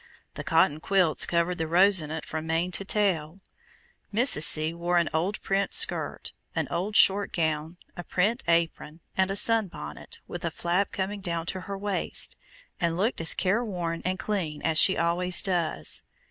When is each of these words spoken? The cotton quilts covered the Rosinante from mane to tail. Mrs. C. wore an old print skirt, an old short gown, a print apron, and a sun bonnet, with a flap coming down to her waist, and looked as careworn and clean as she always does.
The 0.33 0.43
cotton 0.43 0.79
quilts 0.79 1.27
covered 1.27 1.59
the 1.59 1.67
Rosinante 1.67 2.25
from 2.25 2.47
mane 2.47 2.71
to 2.71 2.83
tail. 2.83 3.39
Mrs. 4.11 4.41
C. 4.41 4.73
wore 4.73 4.97
an 4.97 5.11
old 5.13 5.39
print 5.43 5.75
skirt, 5.75 6.33
an 6.55 6.67
old 6.71 6.95
short 6.95 7.31
gown, 7.31 7.77
a 7.95 8.03
print 8.03 8.41
apron, 8.47 9.01
and 9.15 9.29
a 9.29 9.35
sun 9.35 9.67
bonnet, 9.67 10.17
with 10.27 10.43
a 10.43 10.49
flap 10.49 10.91
coming 10.91 11.21
down 11.21 11.45
to 11.45 11.61
her 11.61 11.77
waist, 11.77 12.35
and 12.79 12.97
looked 12.97 13.21
as 13.21 13.35
careworn 13.35 14.01
and 14.03 14.17
clean 14.17 14.63
as 14.63 14.79
she 14.79 14.97
always 14.97 15.43
does. 15.43 16.01